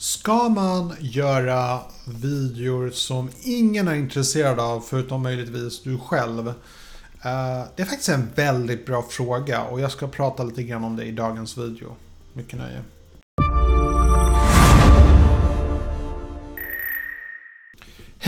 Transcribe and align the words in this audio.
Ska 0.00 0.48
man 0.48 0.94
göra 1.00 1.80
videor 2.04 2.90
som 2.90 3.30
ingen 3.42 3.88
är 3.88 3.94
intresserad 3.94 4.60
av 4.60 4.80
förutom 4.80 5.22
möjligtvis 5.22 5.82
du 5.82 5.98
själv? 5.98 6.48
Eh, 6.48 6.54
det 7.76 7.82
är 7.82 7.84
faktiskt 7.84 8.08
en 8.08 8.28
väldigt 8.34 8.86
bra 8.86 9.02
fråga 9.02 9.62
och 9.62 9.80
jag 9.80 9.90
ska 9.92 10.08
prata 10.08 10.42
lite 10.42 10.62
grann 10.62 10.84
om 10.84 10.96
det 10.96 11.04
i 11.04 11.12
dagens 11.12 11.58
video. 11.58 11.96
Mycket 12.32 12.58
nöje. 12.58 12.82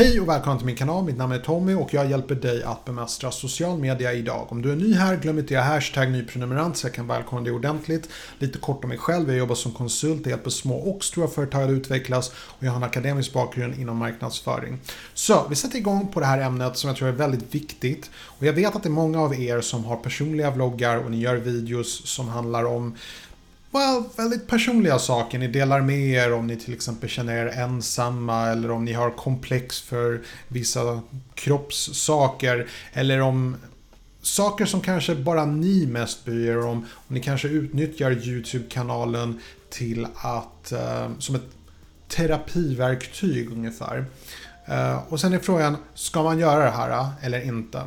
Hej 0.03 0.21
och 0.21 0.29
välkommen 0.29 0.59
till 0.59 0.67
min 0.67 0.77
kanal, 0.77 1.05
mitt 1.05 1.17
namn 1.17 1.33
är 1.33 1.39
Tommy 1.39 1.75
och 1.75 1.95
jag 1.95 2.11
hjälper 2.11 2.35
dig 2.35 2.63
att 2.63 2.85
bemästra 2.85 3.31
social 3.31 3.79
media 3.79 4.13
idag. 4.13 4.47
Om 4.51 4.63
du 4.63 4.73
är 4.73 4.77
ny 4.77 4.95
här, 4.95 5.17
glöm 5.17 5.39
inte 5.39 5.61
att 5.61 5.67
hashtag 5.67 6.11
nyprenumerant 6.11 6.77
så 6.77 6.87
jag 6.87 6.95
kan 6.95 7.07
välkomna 7.07 7.45
dig 7.45 7.53
ordentligt. 7.53 8.09
Lite 8.39 8.59
kort 8.59 8.85
om 8.85 8.89
mig 8.89 8.99
själv, 8.99 9.29
jag 9.29 9.39
jobbar 9.39 9.55
som 9.55 9.73
konsult, 9.73 10.21
jag 10.23 10.31
hjälper 10.31 10.51
små 10.51 10.77
och 10.77 11.05
stora 11.05 11.29
företag 11.29 11.63
att 11.63 11.71
utvecklas 11.71 12.29
och 12.29 12.65
jag 12.65 12.71
har 12.71 12.77
en 12.77 12.83
akademisk 12.83 13.33
bakgrund 13.33 13.75
inom 13.79 13.97
marknadsföring. 13.97 14.79
Så, 15.15 15.47
vi 15.51 15.57
sätter 15.57 15.79
igång 15.79 16.09
på 16.13 16.21
det 16.21 16.27
här 16.27 16.41
ämnet 16.41 16.77
som 16.77 16.89
jag 16.89 16.97
tror 16.97 17.09
är 17.09 17.13
väldigt 17.13 17.55
viktigt. 17.55 18.11
Och 18.15 18.47
jag 18.47 18.53
vet 18.53 18.77
att 18.77 18.83
det 18.83 18.89
är 18.89 18.91
många 18.91 19.21
av 19.21 19.41
er 19.41 19.61
som 19.61 19.85
har 19.85 19.97
personliga 19.97 20.51
vloggar 20.51 20.97
och 20.97 21.11
ni 21.11 21.21
gör 21.21 21.37
videos 21.37 22.07
som 22.07 22.29
handlar 22.29 22.65
om 22.65 22.97
well, 23.73 24.03
väldigt 24.17 24.47
personliga 24.47 24.99
saker. 24.99 25.39
Ni 25.39 25.49
delar 25.49 25.81
med 25.81 25.99
er 25.99 26.33
om 26.33 26.47
ni 26.47 26.57
till 26.57 26.75
exempel 26.75 27.09
känner 27.09 27.37
er 27.37 27.47
ensamma 27.47 28.49
eller 28.49 28.71
om 28.71 28.85
ni 28.85 28.93
har 28.93 29.11
komplex 29.11 29.81
för 29.81 30.23
vissa 30.49 31.01
kroppssaker. 31.35 32.69
Eller 32.93 33.21
om 33.21 33.57
saker 34.23 34.67
som 34.67 34.81
kanske 34.81 35.15
bara 35.15 35.45
ni 35.45 35.87
mest 35.87 36.25
bryr 36.25 36.51
er 36.51 36.67
om. 36.67 36.87
Och 36.93 37.13
ni 37.13 37.21
kanske 37.21 37.49
utnyttjar 37.49 38.11
YouTube-kanalen 38.11 39.41
till 39.71 40.07
att, 40.15 40.73
eh, 40.73 41.11
som 41.19 41.35
ett 41.35 41.51
terapiverktyg 42.09 43.53
ungefär. 43.53 44.05
Eh, 44.67 44.99
och 45.09 45.21
sen 45.21 45.33
är 45.33 45.39
frågan, 45.39 45.77
ska 45.95 46.23
man 46.23 46.39
göra 46.39 46.65
det 46.65 46.71
här 46.71 46.91
eh, 46.91 47.25
eller 47.25 47.47
inte? 47.47 47.83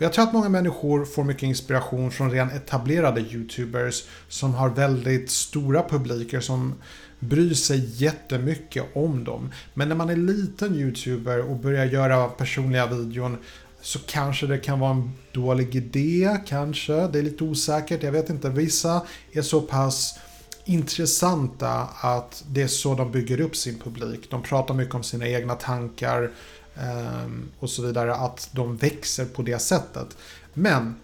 Och 0.00 0.04
jag 0.04 0.12
tror 0.12 0.24
att 0.24 0.32
många 0.32 0.48
människor 0.48 1.04
får 1.04 1.24
mycket 1.24 1.42
inspiration 1.42 2.10
från 2.10 2.30
redan 2.30 2.50
etablerade 2.50 3.20
YouTubers 3.20 4.04
som 4.28 4.54
har 4.54 4.68
väldigt 4.68 5.30
stora 5.30 5.82
publiker 5.82 6.40
som 6.40 6.74
bryr 7.18 7.54
sig 7.54 8.02
jättemycket 8.02 8.84
om 8.92 9.24
dem. 9.24 9.52
Men 9.74 9.88
när 9.88 9.96
man 9.96 10.10
är 10.10 10.16
liten 10.16 10.74
YouTuber 10.74 11.50
och 11.50 11.56
börjar 11.56 11.84
göra 11.84 12.28
personliga 12.28 12.86
videon 12.86 13.38
så 13.80 13.98
kanske 13.98 14.46
det 14.46 14.58
kan 14.58 14.80
vara 14.80 14.90
en 14.90 15.12
dålig 15.32 15.76
idé, 15.76 16.36
kanske. 16.46 16.92
Det 16.92 17.18
är 17.18 17.22
lite 17.22 17.44
osäkert, 17.44 18.02
jag 18.02 18.12
vet 18.12 18.30
inte. 18.30 18.48
Vissa 18.48 19.02
är 19.32 19.42
så 19.42 19.60
pass 19.60 20.18
intressanta 20.64 21.88
att 22.00 22.44
det 22.50 22.62
är 22.62 22.68
så 22.68 22.94
de 22.94 23.12
bygger 23.12 23.40
upp 23.40 23.56
sin 23.56 23.78
publik. 23.78 24.30
De 24.30 24.42
pratar 24.42 24.74
mycket 24.74 24.94
om 24.94 25.02
sina 25.02 25.28
egna 25.28 25.54
tankar, 25.54 26.30
Ehm, 26.76 27.48
och 27.58 27.70
så 27.70 27.82
vidare, 27.82 28.14
att 28.14 28.48
de 28.52 28.76
växer 28.76 29.24
på 29.24 29.42
det 29.42 29.58
sättet. 29.58 30.16
Men 30.54 30.94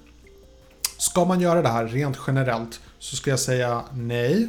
ska 0.99 1.25
man 1.25 1.41
göra 1.41 1.63
det 1.63 1.69
här 1.69 1.87
rent 1.87 2.19
generellt 2.27 2.81
så 2.99 3.17
ska 3.17 3.31
jag 3.31 3.41
säga 3.41 3.83
nej. 3.95 4.49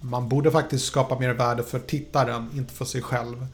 Man 0.00 0.28
borde 0.28 0.50
faktiskt 0.50 0.84
skapa 0.84 1.18
mer 1.18 1.32
värde 1.32 1.62
för 1.62 1.78
tittaren, 1.78 2.50
inte 2.54 2.74
för 2.74 2.84
sig 2.84 3.02
själv. 3.02 3.46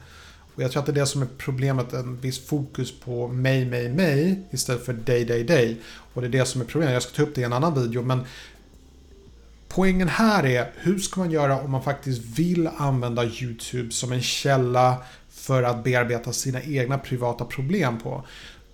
Och 0.55 0.63
jag 0.63 0.71
tror 0.71 0.79
att 0.79 0.85
det 0.85 0.91
är 0.91 0.93
det 0.93 1.05
som 1.05 1.21
är 1.21 1.27
problemet, 1.37 1.93
en 1.93 2.17
viss 2.17 2.45
fokus 2.45 2.99
på 2.99 3.27
mig, 3.27 3.65
mig, 3.65 3.89
mig 3.89 4.41
istället 4.51 4.85
för 4.85 4.93
dig, 4.93 5.25
dig, 5.25 5.43
dig. 5.43 5.81
Och 6.13 6.21
det 6.21 6.27
är 6.27 6.31
det 6.31 6.45
som 6.45 6.61
är 6.61 6.65
problemet. 6.65 6.93
Jag 6.93 7.03
ska 7.03 7.15
ta 7.15 7.23
upp 7.23 7.35
det 7.35 7.41
i 7.41 7.43
en 7.43 7.53
annan 7.53 7.81
video, 7.81 8.01
men 8.01 8.25
poängen 9.67 10.07
här 10.07 10.45
är 10.45 10.71
hur 10.75 10.99
ska 10.99 11.19
man 11.19 11.31
göra 11.31 11.61
om 11.61 11.71
man 11.71 11.83
faktiskt 11.83 12.21
vill 12.21 12.69
använda 12.77 13.25
YouTube 13.25 13.91
som 13.91 14.11
en 14.11 14.21
källa 14.21 14.97
för 15.43 15.63
att 15.63 15.83
bearbeta 15.83 16.33
sina 16.33 16.61
egna 16.61 16.97
privata 16.97 17.45
problem 17.45 17.99
på. 17.99 18.23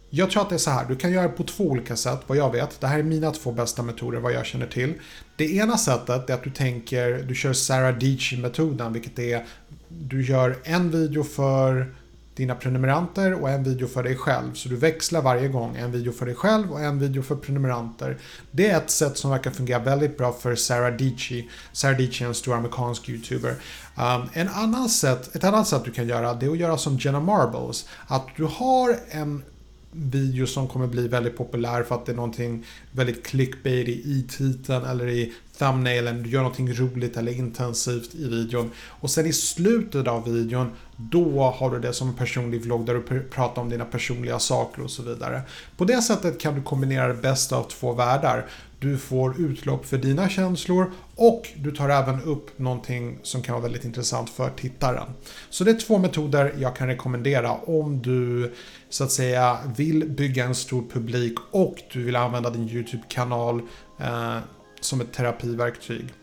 Jag 0.09 0.31
tror 0.31 0.41
att 0.41 0.49
det 0.49 0.55
är 0.55 0.59
så 0.59 0.71
här, 0.71 0.85
du 0.85 0.95
kan 0.95 1.11
göra 1.11 1.23
det 1.23 1.29
på 1.29 1.43
två 1.43 1.63
olika 1.63 1.95
sätt 1.95 2.19
vad 2.27 2.37
jag 2.37 2.51
vet. 2.51 2.81
Det 2.81 2.87
här 2.87 2.99
är 2.99 3.03
mina 3.03 3.31
två 3.31 3.51
bästa 3.51 3.83
metoder 3.83 4.19
vad 4.19 4.33
jag 4.33 4.45
känner 4.45 4.67
till. 4.67 4.93
Det 5.35 5.55
ena 5.55 5.77
sättet 5.77 6.29
är 6.29 6.33
att 6.33 6.43
du 6.43 6.49
tänker, 6.49 7.23
du 7.27 7.35
kör 7.35 7.53
Sarah 7.53 7.97
Deechy 7.97 8.37
metoden 8.37 8.93
vilket 8.93 9.19
är 9.19 9.45
du 9.87 10.25
gör 10.25 10.57
en 10.63 10.91
video 10.91 11.23
för 11.23 11.93
dina 12.39 12.55
prenumeranter 12.55 13.33
och 13.33 13.49
en 13.49 13.63
video 13.63 13.87
för 13.87 14.03
dig 14.03 14.15
själv. 14.15 14.53
Så 14.53 14.69
du 14.69 14.75
växlar 14.75 15.21
varje 15.21 15.47
gång. 15.47 15.75
En 15.75 15.91
video 15.91 16.13
för 16.13 16.25
dig 16.25 16.35
själv 16.35 16.71
och 16.71 16.79
en 16.79 16.99
video 16.99 17.23
för 17.23 17.35
prenumeranter. 17.35 18.17
Det 18.51 18.69
är 18.69 18.77
ett 18.77 18.89
sätt 18.89 19.17
som 19.17 19.31
verkar 19.31 19.51
fungera 19.51 19.79
väldigt 19.79 20.17
bra 20.17 20.31
för 20.33 20.55
Sarah 20.55 20.97
Dici. 20.97 21.49
Sarah 21.71 21.97
Dici 21.97 22.23
är 22.23 22.27
en 22.27 22.35
stor 22.35 22.55
amerikansk 22.55 23.09
YouTuber. 23.09 23.55
Um, 23.97 24.29
en 24.33 24.49
annan 24.49 24.89
sätt, 24.89 25.35
ett 25.35 25.43
annat 25.43 25.67
sätt 25.67 25.85
du 25.85 25.91
kan 25.91 26.07
göra 26.07 26.33
det 26.33 26.45
är 26.45 26.51
att 26.51 26.57
göra 26.57 26.77
som 26.77 26.97
Jenna 26.97 27.19
Marbles. 27.19 27.85
Att 28.07 28.27
du 28.37 28.43
har 28.43 28.99
en 29.09 29.43
video 29.91 30.47
som 30.47 30.67
kommer 30.67 30.87
bli 30.87 31.07
väldigt 31.07 31.37
populär 31.37 31.83
för 31.83 31.95
att 31.95 32.05
det 32.05 32.11
är 32.11 32.15
någonting 32.15 32.65
väldigt 32.91 33.25
clickbait 33.25 33.87
i 33.87 34.25
titeln 34.29 34.85
eller 34.85 35.07
i 35.07 35.33
thumbnailen. 35.59 36.23
Du 36.23 36.29
gör 36.29 36.41
någonting 36.41 36.73
roligt 36.73 37.17
eller 37.17 37.31
intensivt 37.31 38.15
i 38.15 38.29
videon. 38.29 38.71
Och 38.87 39.09
sen 39.09 39.25
i 39.25 39.33
slutet 39.33 40.07
av 40.07 40.25
videon, 40.33 40.71
då 40.97 41.41
har 41.41 41.71
du 41.71 41.79
det 41.79 41.93
som 41.93 42.09
en 42.09 42.15
personlig 42.15 42.61
vlogg 42.61 42.85
där 42.85 42.93
du 42.93 43.21
pratar 43.21 43.61
om 43.61 43.69
dina 43.69 43.85
personliga 43.85 44.39
saker 44.39 44.83
och 44.83 44.91
så 44.91 45.03
vidare. 45.03 45.41
På 45.77 45.85
det 45.85 46.01
sättet 46.01 46.39
kan 46.39 46.55
du 46.55 46.61
kombinera 46.61 47.07
det 47.07 47.21
bästa 47.21 47.57
av 47.57 47.63
två 47.63 47.93
världar. 47.93 48.45
Du 48.79 48.97
får 48.97 49.41
utlopp 49.41 49.85
för 49.85 49.97
dina 49.97 50.29
känslor 50.29 50.91
och 51.15 51.47
du 51.55 51.71
tar 51.71 51.89
även 51.89 52.21
upp 52.21 52.59
någonting 52.59 53.19
som 53.23 53.41
kan 53.41 53.53
vara 53.53 53.63
väldigt 53.63 53.85
intressant 53.85 54.29
för 54.29 54.49
tittaren. 54.49 55.07
Så 55.49 55.63
det 55.63 55.71
är 55.71 55.79
två 55.79 55.97
metoder 55.97 56.55
jag 56.57 56.75
kan 56.75 56.87
rekommendera 56.87 57.53
om 57.53 58.01
du 58.01 58.53
så 58.89 59.03
att 59.03 59.11
säga 59.11 59.57
vill 59.77 60.09
bygga 60.09 60.45
en 60.45 60.55
stor 60.55 60.83
publik 60.93 61.39
och 61.51 61.75
du 61.93 62.03
vill 62.03 62.15
använda 62.15 62.49
din 62.49 62.69
YouTube-kanal 62.69 63.61
eh, 63.99 64.37
som 64.79 65.01
ett 65.01 65.13
terapiverktyg. 65.13 66.13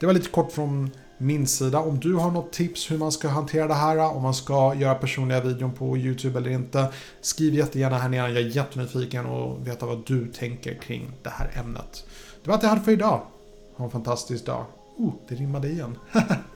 Det 0.00 0.06
var 0.06 0.12
lite 0.12 0.28
kort 0.28 0.52
från 0.52 0.90
min 1.18 1.46
sida. 1.46 1.78
Om 1.78 2.00
du 2.00 2.14
har 2.14 2.30
något 2.30 2.52
tips 2.52 2.90
hur 2.90 2.98
man 2.98 3.12
ska 3.12 3.28
hantera 3.28 3.68
det 3.68 3.74
här, 3.74 3.98
om 3.98 4.22
man 4.22 4.34
ska 4.34 4.74
göra 4.74 4.94
personliga 4.94 5.40
videon 5.40 5.72
på 5.72 5.96
YouTube 5.96 6.38
eller 6.38 6.50
inte. 6.50 6.86
Skriv 7.20 7.54
jättegärna 7.54 7.98
här 7.98 8.08
nere, 8.08 8.32
jag 8.32 8.42
är 8.42 8.56
jättenyfiken 8.56 9.26
och 9.26 9.66
veta 9.66 9.86
vad 9.86 10.06
du 10.06 10.28
tänker 10.28 10.74
kring 10.74 11.12
det 11.22 11.30
här 11.30 11.50
ämnet. 11.60 12.06
Det 12.42 12.48
var 12.48 12.54
allt 12.54 12.62
jag 12.62 12.70
hade 12.70 12.82
för 12.82 12.92
idag. 12.92 13.20
Ha 13.76 13.84
en 13.84 13.90
fantastisk 13.90 14.46
dag. 14.46 14.64
Oh, 14.96 15.12
det 15.28 15.34
rimmade 15.34 15.68
igen. 15.68 15.98